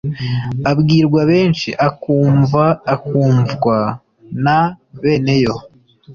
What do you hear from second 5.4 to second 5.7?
yo.